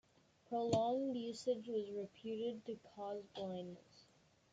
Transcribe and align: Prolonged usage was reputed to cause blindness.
Prolonged 0.47 1.15
usage 1.15 1.67
was 1.67 1.91
reputed 1.91 2.65
to 2.65 2.75
cause 2.95 3.21
blindness. 3.35 4.07